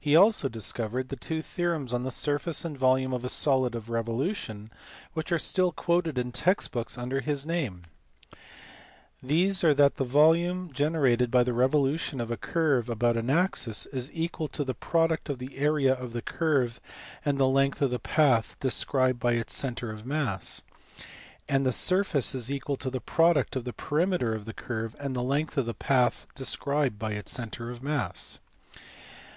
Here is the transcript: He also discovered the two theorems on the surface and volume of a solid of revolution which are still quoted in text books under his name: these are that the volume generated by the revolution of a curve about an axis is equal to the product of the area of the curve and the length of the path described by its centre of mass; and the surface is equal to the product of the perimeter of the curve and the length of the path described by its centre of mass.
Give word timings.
He 0.00 0.16
also 0.16 0.48
discovered 0.48 1.08
the 1.08 1.14
two 1.14 1.40
theorems 1.40 1.92
on 1.94 2.02
the 2.02 2.10
surface 2.10 2.64
and 2.64 2.76
volume 2.76 3.12
of 3.12 3.22
a 3.24 3.28
solid 3.28 3.76
of 3.76 3.90
revolution 3.90 4.72
which 5.14 5.30
are 5.30 5.38
still 5.38 5.70
quoted 5.70 6.18
in 6.18 6.32
text 6.32 6.72
books 6.72 6.98
under 6.98 7.20
his 7.20 7.46
name: 7.46 7.84
these 9.22 9.62
are 9.62 9.72
that 9.72 9.98
the 9.98 10.04
volume 10.04 10.72
generated 10.72 11.30
by 11.30 11.44
the 11.44 11.52
revolution 11.52 12.20
of 12.20 12.28
a 12.28 12.36
curve 12.36 12.88
about 12.90 13.16
an 13.16 13.30
axis 13.30 13.86
is 13.86 14.10
equal 14.12 14.48
to 14.48 14.64
the 14.64 14.74
product 14.74 15.28
of 15.28 15.38
the 15.38 15.56
area 15.56 15.94
of 15.94 16.12
the 16.12 16.22
curve 16.22 16.80
and 17.24 17.38
the 17.38 17.46
length 17.46 17.80
of 17.80 17.92
the 17.92 18.00
path 18.00 18.56
described 18.58 19.20
by 19.20 19.34
its 19.34 19.54
centre 19.56 19.92
of 19.92 20.04
mass; 20.04 20.62
and 21.48 21.64
the 21.64 21.70
surface 21.70 22.34
is 22.34 22.50
equal 22.50 22.74
to 22.74 22.90
the 22.90 22.98
product 23.00 23.54
of 23.54 23.62
the 23.62 23.72
perimeter 23.72 24.34
of 24.34 24.44
the 24.44 24.52
curve 24.52 24.96
and 24.98 25.14
the 25.14 25.22
length 25.22 25.56
of 25.56 25.66
the 25.66 25.72
path 25.72 26.26
described 26.34 26.98
by 26.98 27.12
its 27.12 27.30
centre 27.30 27.70
of 27.70 27.80
mass. 27.80 28.40